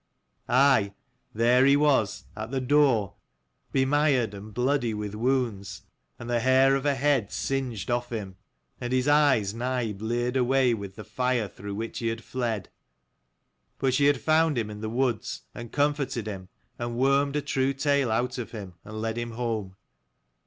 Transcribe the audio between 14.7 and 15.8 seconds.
in the woods, and